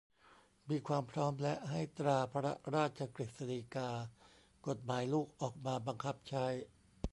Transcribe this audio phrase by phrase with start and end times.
[0.69, 3.89] มีความพร้อม และให้ตราพระราชกฤษฎีกา
[4.67, 6.45] กฎหมายลูก ออกมาบังคับใช้